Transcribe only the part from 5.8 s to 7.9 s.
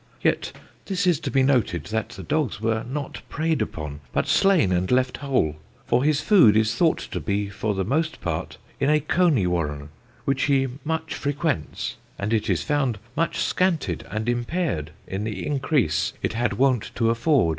for his food is thought to be, for the